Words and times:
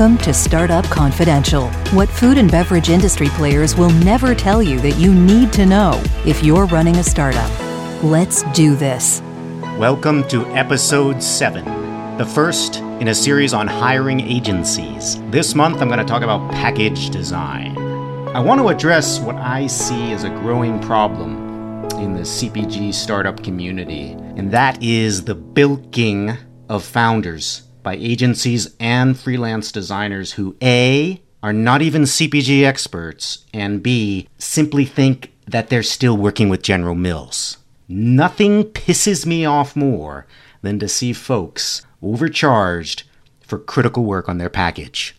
Welcome 0.00 0.24
to 0.24 0.32
Startup 0.32 0.84
Confidential, 0.86 1.68
what 1.92 2.08
food 2.08 2.38
and 2.38 2.50
beverage 2.50 2.88
industry 2.88 3.28
players 3.28 3.76
will 3.76 3.90
never 3.90 4.34
tell 4.34 4.62
you 4.62 4.80
that 4.80 4.96
you 4.96 5.12
need 5.14 5.52
to 5.52 5.66
know 5.66 6.02
if 6.24 6.42
you're 6.42 6.64
running 6.64 6.96
a 6.96 7.02
startup. 7.02 7.50
Let's 8.02 8.42
do 8.54 8.74
this. 8.74 9.20
Welcome 9.76 10.26
to 10.28 10.46
episode 10.54 11.22
7, 11.22 12.16
the 12.16 12.24
first 12.24 12.76
in 12.76 13.08
a 13.08 13.14
series 13.14 13.52
on 13.52 13.66
hiring 13.66 14.20
agencies. 14.20 15.20
This 15.28 15.54
month 15.54 15.82
I'm 15.82 15.88
going 15.88 15.98
to 15.98 16.06
talk 16.06 16.22
about 16.22 16.50
package 16.50 17.10
design. 17.10 17.76
I 18.28 18.40
want 18.40 18.58
to 18.62 18.68
address 18.68 19.20
what 19.20 19.36
I 19.36 19.66
see 19.66 20.12
as 20.12 20.24
a 20.24 20.30
growing 20.30 20.80
problem 20.80 21.84
in 22.00 22.14
the 22.14 22.22
CPG 22.22 22.94
startup 22.94 23.42
community, 23.44 24.12
and 24.12 24.50
that 24.50 24.82
is 24.82 25.24
the 25.24 25.34
bilking 25.34 26.38
of 26.70 26.84
founders 26.84 27.64
by 27.82 27.96
agencies 27.96 28.74
and 28.78 29.18
freelance 29.18 29.72
designers 29.72 30.32
who 30.32 30.56
A, 30.62 31.20
are 31.42 31.52
not 31.52 31.82
even 31.82 32.02
CPG 32.02 32.64
experts, 32.64 33.46
and 33.54 33.82
B, 33.82 34.28
simply 34.38 34.84
think 34.84 35.32
that 35.46 35.68
they're 35.68 35.82
still 35.82 36.16
working 36.16 36.48
with 36.48 36.62
General 36.62 36.94
Mills. 36.94 37.56
Nothing 37.88 38.64
pisses 38.64 39.26
me 39.26 39.44
off 39.44 39.74
more 39.74 40.26
than 40.62 40.78
to 40.78 40.88
see 40.88 41.12
folks 41.12 41.84
overcharged 42.02 43.04
for 43.40 43.58
critical 43.58 44.04
work 44.04 44.28
on 44.28 44.38
their 44.38 44.50
package. 44.50 45.16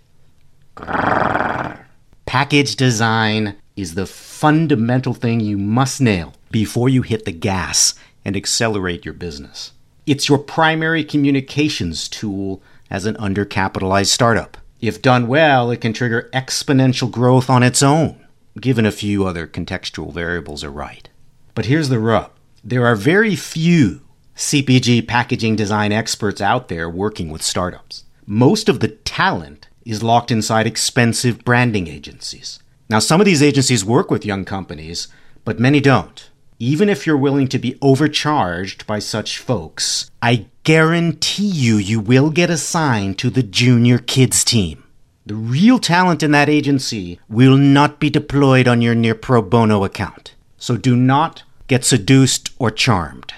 Package 2.25 2.75
design 2.75 3.57
is 3.75 3.95
the 3.95 4.05
fundamental 4.05 5.13
thing 5.13 5.39
you 5.39 5.57
must 5.57 5.99
nail 5.99 6.33
before 6.49 6.87
you 6.87 7.01
hit 7.01 7.25
the 7.25 7.31
gas 7.31 7.95
and 8.23 8.37
accelerate 8.37 9.03
your 9.03 9.13
business. 9.13 9.73
It's 10.07 10.27
your 10.27 10.39
primary 10.39 11.03
communications 11.03 12.09
tool 12.09 12.63
as 12.89 13.05
an 13.05 13.15
undercapitalized 13.15 14.07
startup. 14.07 14.57
If 14.79 15.01
done 15.01 15.27
well, 15.27 15.69
it 15.69 15.79
can 15.79 15.93
trigger 15.93 16.27
exponential 16.33 17.09
growth 17.11 17.51
on 17.51 17.61
its 17.61 17.83
own, 17.83 18.25
given 18.59 18.85
a 18.87 18.91
few 18.91 19.25
other 19.25 19.45
contextual 19.45 20.11
variables 20.11 20.63
are 20.63 20.71
right. 20.71 21.07
But 21.53 21.65
here's 21.65 21.89
the 21.89 21.99
rub 21.99 22.31
there 22.63 22.85
are 22.85 22.95
very 22.95 23.35
few 23.35 24.01
CPG 24.35 25.07
packaging 25.07 25.55
design 25.55 25.91
experts 25.91 26.41
out 26.41 26.67
there 26.67 26.89
working 26.89 27.29
with 27.29 27.43
startups. 27.43 28.05
Most 28.25 28.69
of 28.69 28.79
the 28.79 28.87
talent 28.87 29.67
is 29.85 30.01
locked 30.01 30.31
inside 30.31 30.65
expensive 30.65 31.43
branding 31.45 31.87
agencies. 31.87 32.59
Now, 32.89 32.99
some 32.99 33.21
of 33.21 33.25
these 33.25 33.43
agencies 33.43 33.85
work 33.85 34.09
with 34.09 34.25
young 34.25 34.45
companies, 34.45 35.07
but 35.45 35.59
many 35.59 35.79
don't 35.79 36.30
even 36.61 36.89
if 36.89 37.07
you're 37.07 37.17
willing 37.17 37.47
to 37.47 37.57
be 37.57 37.75
overcharged 37.81 38.85
by 38.85 38.99
such 38.99 39.39
folks, 39.39 40.11
I 40.21 40.45
guarantee 40.63 41.47
you, 41.47 41.77
you 41.77 41.99
will 41.99 42.29
get 42.29 42.51
assigned 42.51 43.17
to 43.17 43.31
the 43.31 43.41
junior 43.41 43.97
kids 43.97 44.43
team. 44.43 44.83
The 45.25 45.33
real 45.33 45.79
talent 45.79 46.21
in 46.21 46.29
that 46.33 46.49
agency 46.49 47.19
will 47.27 47.57
not 47.57 47.99
be 47.99 48.11
deployed 48.11 48.67
on 48.67 48.79
your 48.79 48.93
near 48.93 49.15
pro 49.15 49.41
bono 49.41 49.83
account. 49.83 50.35
So 50.57 50.77
do 50.77 50.95
not 50.95 51.41
get 51.65 51.83
seduced 51.83 52.51
or 52.59 52.69
charmed. 52.69 53.33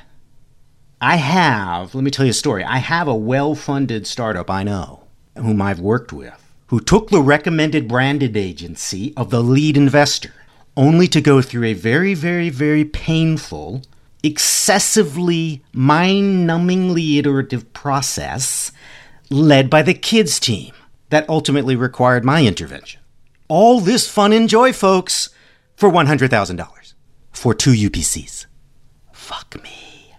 I 0.99 1.15
have, 1.15 1.95
let 1.95 2.03
me 2.03 2.11
tell 2.11 2.25
you 2.25 2.31
a 2.31 2.33
story. 2.33 2.65
I 2.65 2.79
have 2.79 3.07
a 3.07 3.15
well 3.15 3.55
funded 3.55 4.05
startup 4.05 4.49
I 4.49 4.63
know, 4.63 5.05
whom 5.37 5.61
I've 5.61 5.79
worked 5.79 6.11
with, 6.11 6.43
who 6.67 6.81
took 6.81 7.09
the 7.09 7.21
recommended 7.21 7.87
branded 7.87 8.35
agency 8.35 9.13
of 9.15 9.29
the 9.29 9.41
lead 9.41 9.77
investor 9.77 10.33
only 10.75 11.07
to 11.07 11.21
go 11.21 11.41
through 11.41 11.65
a 11.65 11.73
very, 11.73 12.13
very, 12.13 12.49
very 12.49 12.83
painful, 12.85 13.81
excessively 14.23 15.63
mind 15.73 16.49
numbingly 16.49 17.17
iterative 17.17 17.71
process 17.73 18.71
led 19.29 19.69
by 19.69 19.81
the 19.81 19.93
kids' 19.93 20.39
team 20.39 20.73
that 21.09 21.27
ultimately 21.29 21.75
required 21.75 22.25
my 22.25 22.43
intervention. 22.45 22.99
All 23.47 23.79
this 23.79 24.09
fun 24.09 24.33
and 24.33 24.49
joy, 24.49 24.73
folks, 24.73 25.29
for 25.75 25.89
$100,000 25.89 26.93
for 27.31 27.53
two 27.53 27.71
UPCs. 27.71 28.45
Fuck 29.11 29.61
me. 29.63 30.15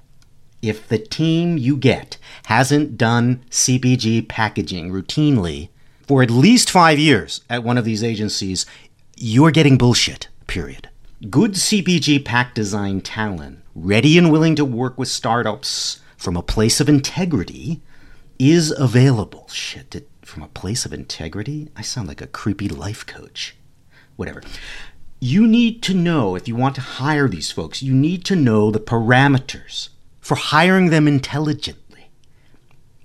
If 0.62 0.88
the 0.88 0.98
team 0.98 1.58
you 1.58 1.76
get 1.76 2.16
hasn't 2.46 2.96
done 2.96 3.44
CPG 3.50 4.28
packaging 4.28 4.90
routinely 4.90 5.68
for 6.06 6.22
at 6.22 6.30
least 6.30 6.70
five 6.70 6.98
years 6.98 7.42
at 7.50 7.64
one 7.64 7.76
of 7.76 7.84
these 7.84 8.02
agencies, 8.02 8.66
you're 9.16 9.50
getting 9.50 9.76
bullshit 9.76 10.28
period. 10.54 10.88
Good 11.28 11.54
CPG 11.54 12.24
pack 12.24 12.54
design 12.54 13.00
talent, 13.00 13.58
ready 13.74 14.16
and 14.16 14.30
willing 14.30 14.54
to 14.54 14.64
work 14.64 14.96
with 14.96 15.08
startups 15.08 16.00
from 16.16 16.36
a 16.36 16.44
place 16.44 16.80
of 16.80 16.88
integrity, 16.88 17.82
is 18.38 18.72
available. 18.78 19.48
Shit, 19.48 20.08
from 20.22 20.44
a 20.44 20.48
place 20.48 20.86
of 20.86 20.92
integrity? 20.92 21.70
I 21.74 21.82
sound 21.82 22.06
like 22.06 22.20
a 22.20 22.28
creepy 22.28 22.68
life 22.68 23.04
coach. 23.04 23.56
Whatever. 24.14 24.42
You 25.18 25.44
need 25.44 25.82
to 25.82 25.92
know, 25.92 26.36
if 26.36 26.46
you 26.46 26.54
want 26.54 26.76
to 26.76 26.80
hire 27.02 27.26
these 27.26 27.50
folks, 27.50 27.82
you 27.82 27.92
need 27.92 28.24
to 28.26 28.36
know 28.36 28.70
the 28.70 28.78
parameters 28.78 29.88
for 30.20 30.36
hiring 30.36 30.90
them 30.90 31.08
intelligently 31.08 32.10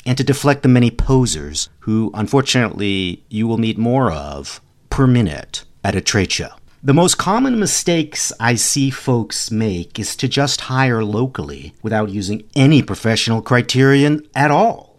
and 0.05 0.15
to 0.19 0.23
deflect 0.23 0.61
the 0.61 0.69
many 0.69 0.91
posers 0.91 1.67
who, 1.79 2.11
unfortunately, 2.13 3.23
you 3.27 3.47
will 3.47 3.57
meet 3.57 3.79
more 3.79 4.11
of 4.11 4.61
per 4.91 5.07
minute 5.07 5.63
at 5.83 5.95
a 5.95 6.01
trade 6.01 6.31
show. 6.31 6.49
The 6.81 6.93
most 6.93 7.17
common 7.17 7.59
mistakes 7.59 8.31
I 8.39 8.55
see 8.55 8.89
folks 8.89 9.51
make 9.51 9.99
is 9.99 10.15
to 10.15 10.29
just 10.29 10.61
hire 10.61 11.03
locally 11.03 11.73
without 11.81 12.09
using 12.09 12.43
any 12.55 12.81
professional 12.81 13.41
criterion 13.41 14.25
at 14.33 14.49
all. 14.49 14.97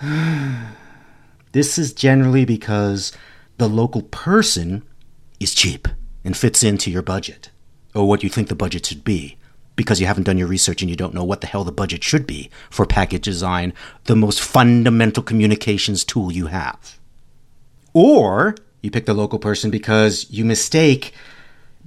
this 1.52 1.78
is 1.78 1.92
generally 1.92 2.44
because 2.44 3.10
the 3.56 3.68
local 3.68 4.02
person 4.02 4.84
is 5.40 5.52
cheap 5.52 5.88
and 6.24 6.36
fits 6.36 6.62
into 6.62 6.92
your 6.92 7.02
budget, 7.02 7.50
or 7.92 8.06
what 8.06 8.22
you 8.22 8.28
think 8.28 8.46
the 8.46 8.54
budget 8.54 8.86
should 8.86 9.02
be, 9.02 9.36
because 9.74 10.00
you 10.00 10.06
haven't 10.06 10.24
done 10.24 10.38
your 10.38 10.46
research 10.46 10.80
and 10.80 10.88
you 10.88 10.96
don't 10.96 11.14
know 11.14 11.24
what 11.24 11.40
the 11.40 11.48
hell 11.48 11.64
the 11.64 11.72
budget 11.72 12.04
should 12.04 12.24
be 12.24 12.50
for 12.70 12.86
package 12.86 13.22
design, 13.22 13.74
the 14.04 14.14
most 14.14 14.40
fundamental 14.40 15.24
communications 15.24 16.04
tool 16.04 16.30
you 16.30 16.46
have. 16.46 17.00
Or 17.94 18.54
you 18.82 18.90
pick 18.90 19.06
the 19.06 19.14
local 19.14 19.38
person 19.38 19.70
because 19.70 20.26
you 20.30 20.44
mistake 20.44 21.14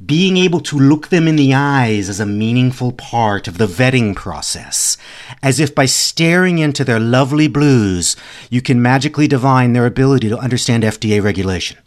being 0.06 0.38
able 0.38 0.60
to 0.62 0.80
look 0.80 1.10
them 1.10 1.28
in 1.28 1.36
the 1.36 1.54
eyes 1.54 2.10
as 2.10 2.20
a 2.20 2.26
meaningful 2.26 2.92
part 2.92 3.48
of 3.48 3.58
the 3.58 3.68
vetting 3.68 4.16
process, 4.16 4.98
as 5.44 5.60
if 5.60 5.76
by 5.76 5.86
staring 5.86 6.58
into 6.58 6.84
their 6.84 7.00
lovely 7.00 7.48
blues, 7.48 8.16
you 8.50 8.62
can 8.62 8.82
magically 8.82 9.28
divine 9.28 9.74
their 9.74 9.86
ability 9.86 10.28
to 10.30 10.38
understand 10.38 10.84
FDA 10.84 11.22
regulation. 11.22 11.78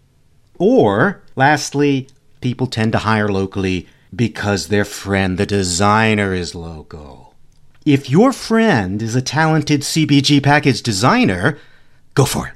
Or, 0.58 1.22
lastly, 1.34 2.08
people 2.40 2.68
tend 2.68 2.92
to 2.92 2.98
hire 2.98 3.28
locally 3.28 3.88
because 4.14 4.68
their 4.68 4.84
friend, 4.84 5.36
the 5.36 5.46
designer, 5.46 6.32
is 6.32 6.54
local. 6.54 7.34
If 7.84 8.08
your 8.08 8.32
friend 8.32 9.02
is 9.02 9.16
a 9.16 9.22
talented 9.22 9.80
CPG 9.80 10.42
package 10.42 10.82
designer, 10.82 11.58
go 12.14 12.24
for 12.24 12.48
it. 12.48 12.54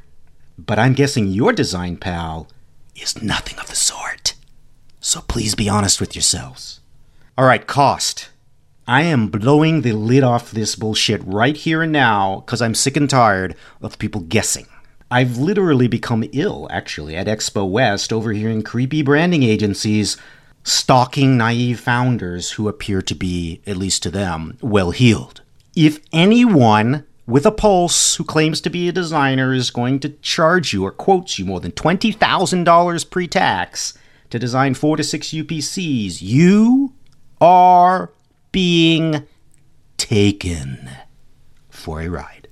But 0.58 0.78
I'm 0.78 0.92
guessing 0.92 1.28
your 1.28 1.52
design 1.52 1.96
pal 1.96 2.48
is 2.96 3.22
nothing 3.22 3.58
of 3.58 3.68
the 3.68 3.76
sort. 3.76 4.34
So 5.00 5.20
please 5.20 5.54
be 5.54 5.68
honest 5.68 6.00
with 6.00 6.16
yourselves. 6.16 6.80
All 7.36 7.46
right, 7.46 7.64
cost. 7.66 8.30
I 8.86 9.02
am 9.02 9.28
blowing 9.28 9.82
the 9.82 9.92
lid 9.92 10.24
off 10.24 10.50
this 10.50 10.74
bullshit 10.74 11.22
right 11.24 11.56
here 11.56 11.82
and 11.82 11.92
now 11.92 12.40
because 12.40 12.60
I'm 12.60 12.74
sick 12.74 12.96
and 12.96 13.08
tired 13.08 13.54
of 13.80 13.98
people 13.98 14.22
guessing. 14.22 14.66
I've 15.10 15.38
literally 15.38 15.88
become 15.88 16.28
ill, 16.32 16.66
actually, 16.70 17.14
at 17.14 17.28
Expo 17.28 17.68
West 17.68 18.12
overhearing 18.12 18.62
creepy 18.62 19.02
branding 19.02 19.42
agencies 19.42 20.16
stalking 20.64 21.36
naive 21.36 21.80
founders 21.80 22.52
who 22.52 22.68
appear 22.68 23.00
to 23.02 23.14
be, 23.14 23.60
at 23.66 23.76
least 23.76 24.02
to 24.02 24.10
them, 24.10 24.58
well 24.60 24.90
heeled. 24.90 25.42
If 25.76 26.00
anyone 26.12 27.04
with 27.28 27.44
a 27.44 27.52
pulse 27.52 28.14
who 28.14 28.24
claims 28.24 28.58
to 28.62 28.70
be 28.70 28.88
a 28.88 28.92
designer 28.92 29.52
is 29.52 29.70
going 29.70 30.00
to 30.00 30.08
charge 30.08 30.72
you 30.72 30.84
or 30.84 30.90
quotes 30.90 31.38
you 31.38 31.44
more 31.44 31.60
than 31.60 31.70
$20,000 31.72 33.10
pre 33.10 33.28
tax 33.28 33.92
to 34.30 34.38
design 34.38 34.72
four 34.72 34.96
to 34.96 35.04
six 35.04 35.28
UPCs, 35.28 36.22
you 36.22 36.94
are 37.38 38.10
being 38.50 39.26
taken 39.98 40.88
for 41.68 42.00
a 42.00 42.08
ride. 42.08 42.48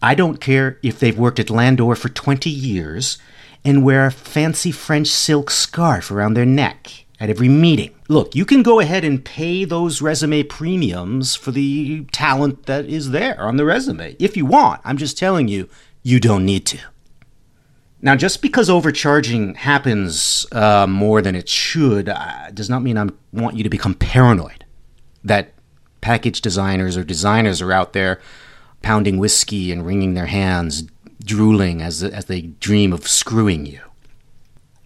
I 0.00 0.14
don't 0.14 0.40
care 0.40 0.78
if 0.82 0.98
they've 0.98 1.18
worked 1.18 1.38
at 1.38 1.50
Landor 1.50 1.94
for 1.94 2.08
20 2.08 2.48
years 2.48 3.18
and 3.62 3.84
wear 3.84 4.06
a 4.06 4.10
fancy 4.10 4.72
French 4.72 5.08
silk 5.08 5.50
scarf 5.50 6.10
around 6.10 6.32
their 6.32 6.46
neck 6.46 7.04
at 7.20 7.30
every 7.30 7.48
meeting. 7.48 7.94
Look, 8.08 8.34
you 8.34 8.44
can 8.44 8.62
go 8.62 8.80
ahead 8.80 9.04
and 9.04 9.24
pay 9.24 9.64
those 9.64 10.00
resume 10.00 10.42
premiums 10.44 11.34
for 11.34 11.50
the 11.50 12.04
talent 12.12 12.66
that 12.66 12.86
is 12.86 13.10
there 13.10 13.40
on 13.40 13.56
the 13.56 13.64
resume 13.64 14.16
if 14.18 14.36
you 14.36 14.46
want. 14.46 14.80
I'm 14.84 14.96
just 14.96 15.18
telling 15.18 15.48
you, 15.48 15.68
you 16.02 16.20
don't 16.20 16.44
need 16.44 16.64
to. 16.66 16.78
Now, 18.00 18.14
just 18.14 18.42
because 18.42 18.70
overcharging 18.70 19.54
happens 19.56 20.46
uh, 20.52 20.86
more 20.86 21.20
than 21.20 21.34
it 21.34 21.48
should 21.48 22.08
uh, 22.08 22.50
does 22.52 22.70
not 22.70 22.82
mean 22.82 22.96
I 22.96 23.08
want 23.32 23.56
you 23.56 23.64
to 23.64 23.70
become 23.70 23.94
paranoid 23.94 24.64
that 25.24 25.52
package 26.00 26.40
designers 26.40 26.96
or 26.96 27.02
designers 27.02 27.60
are 27.60 27.72
out 27.72 27.92
there 27.92 28.20
pounding 28.82 29.18
whiskey 29.18 29.72
and 29.72 29.84
wringing 29.84 30.14
their 30.14 30.26
hands, 30.26 30.84
drooling 31.24 31.82
as, 31.82 32.04
as 32.04 32.26
they 32.26 32.42
dream 32.42 32.92
of 32.92 33.08
screwing 33.08 33.66
you. 33.66 33.80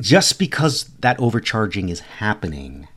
Just 0.01 0.39
because 0.39 0.85
that 1.01 1.19
overcharging 1.21 1.89
is 1.89 2.01
happening 2.01 2.89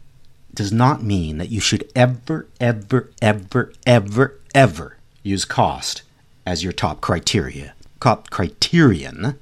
does 0.53 0.71
not 0.71 1.03
mean 1.03 1.37
that 1.37 1.49
you 1.49 1.59
should 1.59 1.89
ever, 1.95 2.47
ever, 2.59 3.11
ever, 3.21 3.73
ever, 3.85 4.39
ever 4.53 4.97
use 5.21 5.45
cost 5.45 6.01
as 6.45 6.63
your 6.63 6.73
top 6.73 7.01
criteria, 7.01 7.73
top 7.99 8.29
criterion 8.29 9.37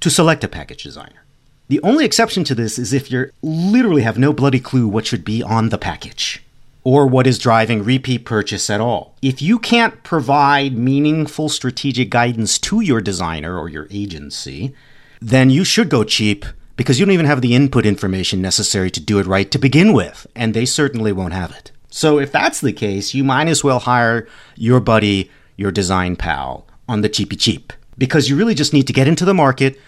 to 0.00 0.10
select 0.10 0.44
a 0.44 0.48
package 0.48 0.82
designer. 0.82 1.24
The 1.68 1.80
only 1.82 2.04
exception 2.04 2.44
to 2.44 2.54
this 2.54 2.78
is 2.78 2.92
if 2.92 3.10
you 3.10 3.30
literally 3.42 4.02
have 4.02 4.18
no 4.18 4.32
bloody 4.32 4.60
clue 4.60 4.86
what 4.86 5.06
should 5.06 5.24
be 5.24 5.42
on 5.42 5.68
the 5.70 5.78
package 5.78 6.42
or 6.84 7.06
what 7.06 7.26
is 7.26 7.38
driving 7.38 7.82
repeat 7.82 8.24
purchase 8.24 8.70
at 8.70 8.80
all. 8.80 9.16
If 9.20 9.42
you 9.42 9.58
can't 9.58 10.04
provide 10.04 10.78
meaningful 10.78 11.48
strategic 11.48 12.10
guidance 12.10 12.60
to 12.60 12.80
your 12.80 13.00
designer 13.00 13.58
or 13.58 13.68
your 13.68 13.88
agency, 13.90 14.72
then 15.20 15.50
you 15.50 15.64
should 15.64 15.88
go 15.88 16.04
cheap 16.04 16.46
because 16.76 16.98
you 16.98 17.06
don't 17.06 17.12
even 17.12 17.26
have 17.26 17.40
the 17.40 17.54
input 17.54 17.86
information 17.86 18.40
necessary 18.42 18.90
to 18.90 19.00
do 19.00 19.18
it 19.18 19.26
right 19.26 19.50
to 19.50 19.58
begin 19.58 19.92
with, 19.92 20.26
and 20.34 20.54
they 20.54 20.66
certainly 20.66 21.12
won't 21.12 21.32
have 21.32 21.50
it. 21.50 21.72
So 21.90 22.18
if 22.18 22.30
that's 22.30 22.60
the 22.60 22.72
case, 22.72 23.14
you 23.14 23.24
might 23.24 23.48
as 23.48 23.64
well 23.64 23.80
hire 23.80 24.28
your 24.56 24.80
buddy, 24.80 25.30
your 25.56 25.70
design 25.70 26.16
pal 26.16 26.66
on 26.88 27.00
the 27.00 27.08
cheapy 27.08 27.36
cheap 27.36 27.72
because 27.98 28.28
you 28.28 28.36
really 28.36 28.54
just 28.54 28.72
need 28.72 28.86
to 28.86 28.92
get 28.92 29.08
into 29.08 29.24
the 29.24 29.34
market 29.34 29.80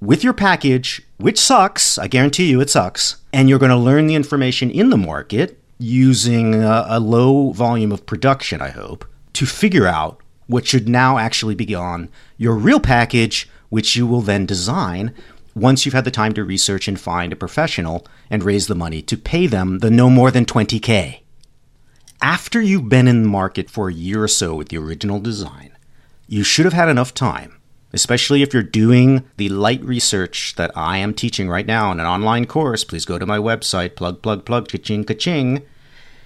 with 0.00 0.24
your 0.24 0.32
package, 0.32 1.00
which 1.18 1.38
sucks. 1.38 1.98
I 1.98 2.08
guarantee 2.08 2.50
you 2.50 2.60
it 2.60 2.70
sucks. 2.70 3.16
And 3.32 3.48
you're 3.48 3.60
going 3.60 3.70
to 3.70 3.76
learn 3.76 4.08
the 4.08 4.16
information 4.16 4.70
in 4.70 4.90
the 4.90 4.96
market 4.96 5.58
using 5.78 6.56
a, 6.56 6.86
a 6.88 7.00
low 7.00 7.52
volume 7.52 7.92
of 7.92 8.06
production, 8.06 8.60
I 8.60 8.70
hope, 8.70 9.04
to 9.34 9.46
figure 9.46 9.86
out 9.86 10.20
what 10.46 10.66
should 10.66 10.88
now 10.88 11.18
actually 11.18 11.54
be 11.54 11.74
on 11.74 12.08
your 12.36 12.54
real 12.54 12.80
package, 12.80 13.48
which 13.68 13.96
you 13.96 14.06
will 14.06 14.20
then 14.20 14.44
design 14.44 15.14
once 15.54 15.84
you've 15.84 15.94
had 15.94 16.04
the 16.04 16.10
time 16.10 16.32
to 16.32 16.44
research 16.44 16.88
and 16.88 16.98
find 16.98 17.32
a 17.32 17.36
professional 17.36 18.06
and 18.30 18.42
raise 18.42 18.66
the 18.66 18.74
money 18.74 19.02
to 19.02 19.16
pay 19.16 19.46
them 19.46 19.80
the 19.80 19.90
no 19.90 20.08
more 20.08 20.30
than 20.30 20.44
20K. 20.44 21.20
After 22.20 22.60
you've 22.60 22.88
been 22.88 23.08
in 23.08 23.22
the 23.22 23.28
market 23.28 23.68
for 23.68 23.88
a 23.88 23.94
year 23.94 24.22
or 24.22 24.28
so 24.28 24.54
with 24.54 24.68
the 24.68 24.78
original 24.78 25.20
design, 25.20 25.76
you 26.26 26.42
should 26.44 26.64
have 26.64 26.72
had 26.72 26.88
enough 26.88 27.12
time, 27.12 27.60
especially 27.92 28.42
if 28.42 28.54
you're 28.54 28.62
doing 28.62 29.24
the 29.36 29.48
light 29.48 29.82
research 29.82 30.54
that 30.54 30.70
I 30.76 30.98
am 30.98 31.14
teaching 31.14 31.48
right 31.48 31.66
now 31.66 31.90
in 31.92 32.00
an 32.00 32.06
online 32.06 32.46
course. 32.46 32.84
Please 32.84 33.04
go 33.04 33.18
to 33.18 33.26
my 33.26 33.38
website, 33.38 33.96
plug, 33.96 34.22
plug, 34.22 34.44
plug, 34.44 34.68
ka-ching, 34.68 35.04
ka-ching. 35.04 35.62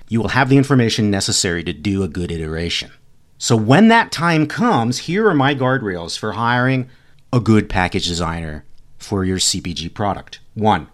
You 0.08 0.20
will 0.20 0.28
have 0.28 0.48
the 0.48 0.58
information 0.58 1.10
necessary 1.10 1.64
to 1.64 1.72
do 1.72 2.02
a 2.02 2.08
good 2.08 2.30
iteration. 2.30 2.92
So 3.38 3.56
when 3.56 3.88
that 3.88 4.12
time 4.12 4.46
comes, 4.46 4.98
here 4.98 5.26
are 5.28 5.34
my 5.34 5.54
guardrails 5.54 6.16
for 6.18 6.32
hiring 6.32 6.88
a 7.32 7.40
good 7.40 7.68
package 7.68 8.06
designer 8.06 8.64
for 9.06 9.24
your 9.24 9.38
CPG 9.38 9.94
product. 9.94 10.40
One, 10.54 10.88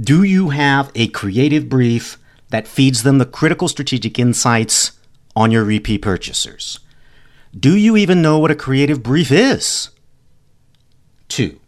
do 0.00 0.24
you 0.24 0.50
have 0.50 0.90
a 0.96 1.08
creative 1.08 1.68
brief 1.68 2.18
that 2.50 2.66
feeds 2.66 3.04
them 3.04 3.18
the 3.18 3.26
critical 3.26 3.68
strategic 3.68 4.18
insights 4.18 4.92
on 5.36 5.52
your 5.52 5.64
repeat 5.64 6.02
purchasers? 6.02 6.80
Do 7.58 7.76
you 7.76 7.96
even 7.96 8.20
know 8.20 8.40
what 8.40 8.50
a 8.50 8.56
creative 8.56 9.02
brief 9.02 9.30
is? 9.30 9.90
Two, 11.28 11.60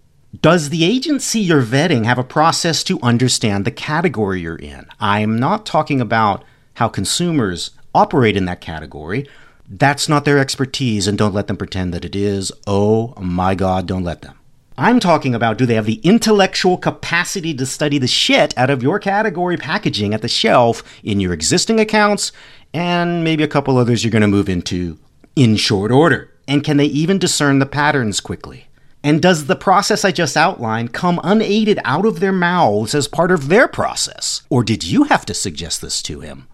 does 0.43 0.71
the 0.71 0.85
agency 0.85 1.39
you're 1.41 1.63
vetting 1.63 2.05
have 2.05 2.19
a 2.19 2.25
process 2.25 2.83
to 2.85 3.01
understand 3.01 3.65
the 3.65 3.71
category 3.71 4.41
you're 4.41 4.57
in? 4.57 4.87
I'm 4.99 5.39
not 5.39 5.65
talking 5.65 6.01
about 6.01 6.45
how 6.75 6.89
consumers 6.89 7.71
operate 7.95 8.37
in 8.37 8.45
that 8.47 8.61
category. 8.61 9.29
That's 9.69 10.09
not 10.09 10.25
their 10.25 10.39
expertise, 10.39 11.07
and 11.07 11.17
don't 11.17 11.35
let 11.35 11.47
them 11.47 11.57
pretend 11.57 11.95
that 11.95 12.05
it 12.05 12.17
is. 12.17 12.51
Oh 12.67 13.15
my 13.21 13.55
God, 13.55 13.87
don't 13.87 14.05
let 14.05 14.23
them. 14.23 14.39
I'm 14.79 15.01
talking 15.01 15.35
about 15.35 15.57
do 15.57 15.65
they 15.65 15.75
have 15.75 15.87
the 15.87 16.01
intellectual 16.03 16.77
capacity 16.77 17.55
to 17.55 17.65
study 17.65 17.97
the 17.97 18.07
shit 18.07 18.57
out 18.59 18.69
of 18.69 18.83
your 18.83 18.99
category 18.99 19.57
packaging 19.57 20.13
at 20.13 20.21
the 20.21 20.29
shelf 20.29 20.83
in 21.03 21.19
your 21.19 21.33
existing 21.33 21.81
accounts 21.81 22.31
and 22.75 23.25
maybe 23.25 23.43
a 23.43 23.49
couple 23.49 23.79
others 23.79 24.05
you're 24.05 24.11
going 24.11 24.21
to 24.21 24.29
move 24.29 24.51
into 24.51 24.99
in 25.35 25.57
short 25.57 25.91
order? 25.91 26.31
And 26.47 26.63
can 26.63 26.77
they 26.77 26.85
even 26.87 27.19
discern 27.19 27.59
the 27.59 27.67
patterns 27.67 28.21
quickly? 28.21 28.67
And 29.03 29.23
does 29.23 29.47
the 29.47 29.57
process 29.57 30.05
I 30.05 30.13
just 30.13 30.37
outlined 30.37 30.93
come 30.93 31.21
unaided 31.25 31.79
out 31.85 32.05
of 32.05 32.21
their 32.21 32.33
mouths 32.33 32.95
as 32.95 33.09
part 33.09 33.31
of 33.31 33.49
their 33.49 33.69
process? 33.69 34.43
Or 34.51 34.63
did 34.63 34.85
you 34.85 35.05
have 35.05 35.25
to 35.27 35.35
suggest 35.35 35.81
this 35.81 36.03
to 36.03 36.21
him? 36.21 36.49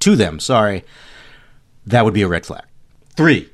To 0.00 0.14
them, 0.14 0.40
sorry. 0.40 0.84
That 1.86 2.04
would 2.04 2.12
be 2.12 2.22
a 2.22 2.28
red 2.28 2.44
flag. 2.44 2.64
Three, 3.16 3.51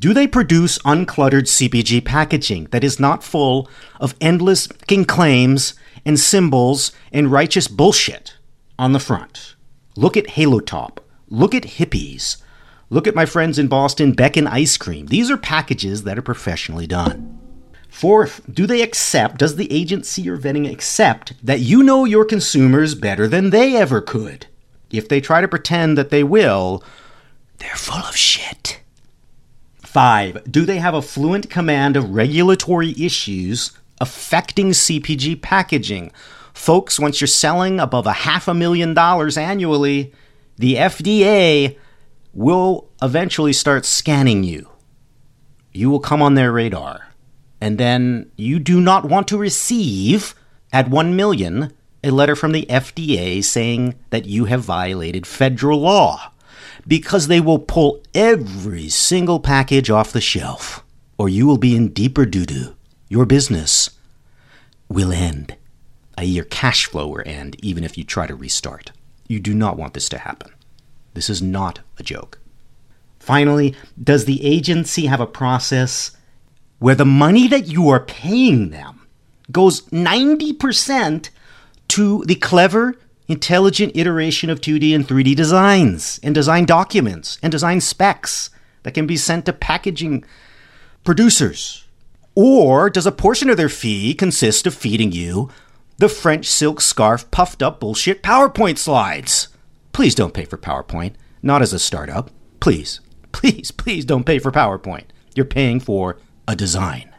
do 0.00 0.14
they 0.14 0.26
produce 0.26 0.78
uncluttered 0.78 1.44
CPG 1.44 2.02
packaging 2.06 2.68
that 2.70 2.82
is 2.82 2.98
not 2.98 3.22
full 3.22 3.68
of 4.00 4.14
endless 4.18 4.66
claims 5.04 5.74
and 6.06 6.18
symbols 6.18 6.92
and 7.12 7.30
righteous 7.30 7.68
bullshit 7.68 8.38
on 8.78 8.92
the 8.92 8.98
front? 8.98 9.56
Look 9.96 10.16
at 10.16 10.30
Halo 10.30 10.60
Top. 10.60 11.04
Look 11.28 11.54
at 11.54 11.64
Hippeas. 11.64 12.38
Look 12.88 13.06
at 13.06 13.14
my 13.14 13.26
friends 13.26 13.58
in 13.58 13.68
Boston, 13.68 14.12
Beck 14.12 14.38
Ice 14.38 14.78
Cream. 14.78 15.08
These 15.08 15.30
are 15.30 15.36
packages 15.36 16.04
that 16.04 16.16
are 16.16 16.22
professionally 16.22 16.86
done. 16.86 17.38
Fourth, 17.90 18.40
do 18.50 18.66
they 18.66 18.80
accept, 18.80 19.36
does 19.36 19.56
the 19.56 19.70
agency 19.70 20.22
you're 20.22 20.38
vetting 20.38 20.70
accept 20.70 21.34
that 21.44 21.60
you 21.60 21.82
know 21.82 22.06
your 22.06 22.24
consumers 22.24 22.94
better 22.94 23.28
than 23.28 23.50
they 23.50 23.76
ever 23.76 24.00
could? 24.00 24.46
If 24.90 25.10
they 25.10 25.20
try 25.20 25.42
to 25.42 25.48
pretend 25.48 25.98
that 25.98 26.08
they 26.08 26.24
will, 26.24 26.82
they're 27.58 27.76
full 27.76 27.96
of 27.96 28.16
shit. 28.16 28.79
Five, 29.90 30.44
do 30.48 30.64
they 30.64 30.78
have 30.78 30.94
a 30.94 31.02
fluent 31.02 31.50
command 31.50 31.96
of 31.96 32.10
regulatory 32.10 32.94
issues 32.96 33.72
affecting 34.00 34.68
CPG 34.70 35.42
packaging? 35.42 36.12
Folks, 36.54 37.00
once 37.00 37.20
you're 37.20 37.26
selling 37.26 37.80
above 37.80 38.06
a 38.06 38.12
half 38.12 38.46
a 38.46 38.54
million 38.54 38.94
dollars 38.94 39.36
annually, 39.36 40.12
the 40.56 40.76
FDA 40.76 41.76
will 42.32 42.88
eventually 43.02 43.52
start 43.52 43.84
scanning 43.84 44.44
you. 44.44 44.70
You 45.72 45.90
will 45.90 45.98
come 45.98 46.22
on 46.22 46.36
their 46.36 46.52
radar. 46.52 47.08
And 47.60 47.76
then 47.76 48.30
you 48.36 48.60
do 48.60 48.80
not 48.80 49.06
want 49.06 49.26
to 49.26 49.36
receive, 49.36 50.36
at 50.72 50.88
1 50.88 51.16
million, 51.16 51.72
a 52.04 52.12
letter 52.12 52.36
from 52.36 52.52
the 52.52 52.64
FDA 52.70 53.42
saying 53.42 53.96
that 54.10 54.24
you 54.24 54.44
have 54.44 54.60
violated 54.60 55.26
federal 55.26 55.80
law 55.80 56.30
because 56.86 57.26
they 57.26 57.40
will 57.40 57.58
pull 57.58 58.02
every 58.14 58.88
single 58.88 59.40
package 59.40 59.90
off 59.90 60.12
the 60.12 60.20
shelf, 60.20 60.84
or 61.18 61.28
you 61.28 61.46
will 61.46 61.58
be 61.58 61.76
in 61.76 61.88
deeper 61.88 62.24
doo 62.24 62.46
doo. 62.46 62.74
Your 63.08 63.26
business 63.26 63.90
will 64.88 65.12
end, 65.12 65.56
i.e., 66.18 66.26
your 66.26 66.44
cash 66.44 66.86
flow 66.86 67.08
will 67.08 67.22
end, 67.26 67.56
even 67.62 67.84
if 67.84 67.98
you 67.98 68.04
try 68.04 68.26
to 68.26 68.34
restart. 68.34 68.92
You 69.28 69.40
do 69.40 69.54
not 69.54 69.76
want 69.76 69.94
this 69.94 70.08
to 70.10 70.18
happen. 70.18 70.52
This 71.14 71.30
is 71.30 71.42
not 71.42 71.80
a 71.98 72.02
joke. 72.02 72.38
Finally, 73.18 73.76
does 74.02 74.24
the 74.24 74.44
agency 74.44 75.06
have 75.06 75.20
a 75.20 75.26
process 75.26 76.12
where 76.78 76.94
the 76.94 77.04
money 77.04 77.46
that 77.46 77.68
you 77.68 77.88
are 77.88 78.00
paying 78.00 78.70
them 78.70 79.06
goes 79.52 79.82
90% 79.82 81.30
to 81.88 82.24
the 82.24 82.34
clever 82.36 82.96
intelligent 83.30 83.96
iteration 83.96 84.50
of 84.50 84.60
2D 84.60 84.92
and 84.92 85.06
3D 85.06 85.36
designs 85.36 86.18
and 86.22 86.34
design 86.34 86.64
documents 86.64 87.38
and 87.42 87.52
design 87.52 87.80
specs 87.80 88.50
that 88.82 88.92
can 88.92 89.06
be 89.06 89.16
sent 89.16 89.46
to 89.46 89.52
packaging 89.52 90.24
producers? 91.04 91.86
Or 92.34 92.90
does 92.90 93.06
a 93.06 93.12
portion 93.12 93.48
of 93.48 93.56
their 93.56 93.68
fee 93.68 94.14
consist 94.14 94.66
of 94.66 94.74
feeding 94.74 95.12
you 95.12 95.48
the 95.98 96.08
French 96.08 96.46
silk 96.46 96.80
scarf 96.80 97.30
puffed 97.30 97.62
up 97.62 97.78
bullshit 97.78 98.22
PowerPoint 98.22 98.78
slides? 98.78 99.48
Please 99.92 100.14
don't 100.14 100.34
pay 100.34 100.44
for 100.44 100.58
PowerPoint, 100.58 101.14
not 101.42 101.62
as 101.62 101.72
a 101.72 101.78
startup. 101.78 102.30
Please, 102.58 103.00
please, 103.30 103.70
please 103.70 104.04
don't 104.04 104.26
pay 104.26 104.40
for 104.40 104.50
PowerPoint. 104.50 105.04
You're 105.36 105.44
paying 105.46 105.78
for 105.78 106.18
a 106.48 106.56
design. 106.56 107.14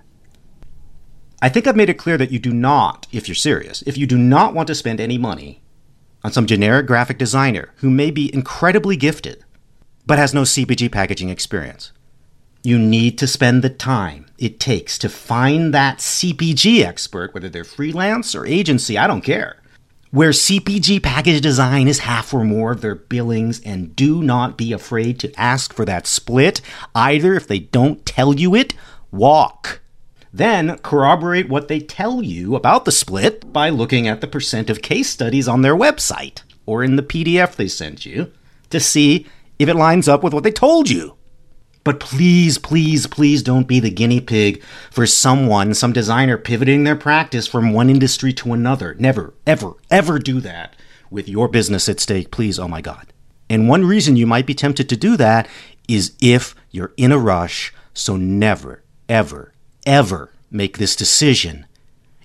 I 1.42 1.48
think 1.48 1.66
I've 1.68 1.76
made 1.76 1.90
it 1.90 1.98
clear 1.98 2.18
that 2.18 2.32
you 2.32 2.40
do 2.40 2.52
not, 2.52 3.08
if 3.14 3.28
you're 3.28 3.36
serious, 3.36 3.82
if 3.84 3.98
you 3.98 4.06
do 4.06 4.18
not 4.18 4.54
want 4.54 4.68
to 4.68 4.76
spend 4.76 5.00
any 5.00 5.18
money 5.18 5.61
on 6.24 6.32
some 6.32 6.46
generic 6.46 6.88
graphic 6.88 7.18
designer 7.18 7.70
who 7.78 7.90
may 7.90 8.12
be 8.12 8.34
incredibly 8.34 8.96
gifted 8.96 9.44
but 10.06 10.18
has 10.18 10.34
no 10.34 10.42
CPG 10.42 10.92
packaging 10.92 11.30
experience. 11.30 11.92
You 12.64 12.78
need 12.78 13.18
to 13.20 13.28
spend 13.28 13.64
the 13.64 13.70
time 13.70 14.28
it 14.38 14.60
takes 14.60 14.98
to 15.00 15.10
find 15.10 15.74
that 15.74 15.98
CPG 15.98 16.84
expert, 16.84 17.34
whether 17.34 17.50
they're 17.50 17.64
freelance 17.64 18.36
or 18.36 18.46
agency, 18.46 18.98
I 18.98 19.08
don't 19.08 19.22
care, 19.22 19.62
where 20.12 20.32
CPG 20.32 21.02
package 21.02 21.42
design 21.42 21.88
is 21.88 22.00
half 22.00 22.34
or 22.34 22.44
more 22.44 22.72
of 22.72 22.82
their 22.82 22.96
billings, 22.96 23.62
and 23.62 23.96
do 23.96 24.22
not 24.22 24.58
be 24.58 24.74
afraid 24.74 25.20
to 25.20 25.40
ask 25.40 25.74
for 25.74 25.86
that 25.86 26.06
split, 26.06 26.62
either 26.94 27.34
if 27.34 27.48
they 27.48 27.60
don't 27.60 28.06
tell 28.06 28.36
you 28.36 28.54
it, 28.54 28.74
walk. 29.12 29.81
Then 30.34 30.78
corroborate 30.80 31.50
what 31.50 31.68
they 31.68 31.80
tell 31.80 32.24
you 32.24 32.56
about 32.56 32.86
the 32.86 32.92
split 32.92 33.52
by 33.52 33.70
looking 33.70 34.08
at 34.08 34.22
the 34.22 34.28
percent 34.28 34.70
of 34.70 34.82
case 34.82 35.10
studies 35.10 35.48
on 35.48 35.62
their 35.62 35.76
website 35.76 36.42
or 36.66 36.84
in 36.84 36.96
the 36.96 37.04
PDF 37.04 37.56
they 37.56 37.68
sent 37.68 38.06
you 38.06 38.32
to 38.70 38.80
see 38.80 39.26
if 39.60 39.68
it 39.68 39.76
lines 39.76 40.08
up 40.08 40.24
with 40.24 40.34
what 40.34 40.44
they 40.44 40.52
told 40.52 40.90
you. 40.90 41.16
But 41.84 42.00
please, 42.00 42.58
please, 42.58 43.08
please 43.08 43.42
don't 43.42 43.68
be 43.68 43.80
the 43.80 43.90
guinea 43.90 44.22
pig 44.22 44.64
for 44.92 45.08
someone, 45.08 45.74
some 45.74 45.94
designer 45.94 46.38
pivoting 46.38 46.84
their 46.84 46.96
practice 46.96 47.48
from 47.48 47.74
one 47.74 47.90
industry 47.90 48.32
to 48.34 48.54
another. 48.54 48.96
Never, 49.00 49.34
ever, 49.48 49.74
ever 49.90 50.20
do 50.20 50.40
that 50.42 50.76
with 51.10 51.28
your 51.28 51.48
business 51.48 51.90
at 51.90 52.00
stake, 52.00 52.32
please. 52.32 52.60
Oh 52.60 52.68
my 52.68 52.82
God. 52.82 53.12
And 53.50 53.68
one 53.68 53.84
reason 53.84 54.16
you 54.16 54.28
might 54.28 54.46
be 54.46 54.54
tempted 54.54 54.88
to 54.90 54.96
do 54.96 55.18
that 55.18 55.48
is 55.88 56.16
if 56.22 56.56
you're 56.70 56.94
in 56.98 57.12
a 57.12 57.18
rush. 57.18 57.74
So 57.94 58.16
never, 58.16 58.84
ever, 59.10 59.51
ever 59.86 60.32
make 60.50 60.78
this 60.78 60.96
decision 60.96 61.66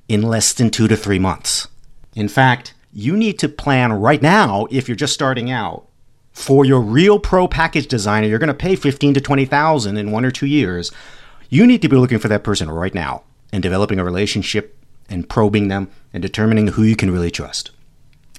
in 0.09 0.23
less 0.23 0.53
than 0.53 0.71
two 0.71 0.89
to 0.89 0.97
three 0.97 1.19
months. 1.19 1.69
In 2.15 2.29
fact, 2.29 2.75
you 2.93 3.17
need 3.17 3.39
to 3.41 3.49
plan 3.49 3.93
right 3.93 4.23
now 4.23 4.67
if 4.71 4.89
you're 4.89 4.97
just 4.97 5.15
starting 5.15 5.51
out 5.51 5.87
for 6.33 6.65
your 6.65 6.81
real 6.81 7.19
pro 7.19 7.49
package 7.49 7.87
designer. 7.87 8.27
You're 8.27 8.39
going 8.39 8.49
to 8.49 8.55
pay 8.55 8.77
15 8.77 9.15
to 9.15 9.21
20,000 9.21 9.97
in 9.97 10.11
one 10.11 10.25
or 10.25 10.31
two 10.31 10.47
years. 10.47 10.93
You 11.49 11.67
need 11.67 11.83
to 11.83 11.89
be 11.89 11.97
looking 11.97 12.19
for 12.19 12.29
that 12.29 12.45
person 12.45 12.71
right 12.71 12.95
now 12.95 13.23
and 13.53 13.63
developing 13.63 13.99
a 13.99 14.05
relationship 14.05 14.77
and 15.09 15.29
probing 15.29 15.69
them 15.69 15.89
and 16.13 16.23
determining 16.23 16.69
who 16.69 16.83
you 16.83 16.97
can 16.97 17.11
really 17.11 17.31
trust. 17.31 17.71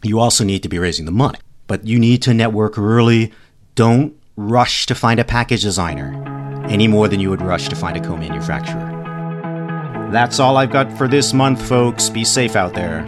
You 0.04 0.20
also 0.20 0.44
need 0.44 0.64
to 0.64 0.70
be 0.70 0.80
raising 0.80 1.06
the 1.06 1.12
money, 1.12 1.40
but 1.68 1.86
you 1.86 2.00
need 2.00 2.22
to 2.24 2.34
network 2.34 2.78
early. 2.78 3.32
Don't 3.76 4.16
rush 4.36 4.86
to 4.88 4.96
find 4.96 5.20
a 5.20 5.26
package 5.26 5.64
designer 5.64 6.24
any 6.70 6.88
more 6.88 7.08
than 7.08 7.20
you 7.20 7.30
would 7.30 7.42
rush 7.42 7.70
to 7.70 7.76
find 7.76 7.98
a 7.98 8.02
co 8.02 8.18
manufacturer. 8.18 8.97
That's 10.12 10.40
all 10.40 10.58
I've 10.58 10.72
got 10.72 10.92
for 10.98 11.08
this 11.08 11.34
month, 11.34 11.68
folks. 11.68 12.10
Be 12.10 12.24
safe 12.24 12.56
out 12.56 12.74
there. 12.74 13.06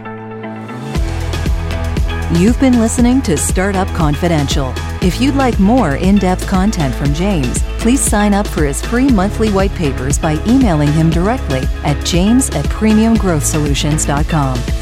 You've 2.34 2.60
been 2.60 2.78
listening 2.78 3.22
to 3.22 3.36
Startup 3.36 3.88
Confidential. 3.88 4.72
If 5.02 5.20
you'd 5.20 5.34
like 5.34 5.58
more 5.58 5.96
in 5.96 6.16
depth 6.16 6.46
content 6.46 6.94
from 6.94 7.12
James, 7.12 7.62
please 7.78 8.00
sign 8.00 8.34
up 8.34 8.46
for 8.46 8.64
his 8.64 8.84
free 8.84 9.08
monthly 9.08 9.50
white 9.50 9.74
papers 9.74 10.18
by 10.18 10.34
emailing 10.46 10.92
him 10.92 11.10
directly 11.10 11.62
at 11.82 12.04
james 12.06 12.48
at 12.50 12.64
premiumgrowthsolutions.com. 12.66 14.79